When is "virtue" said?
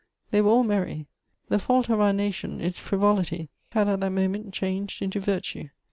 5.19-5.69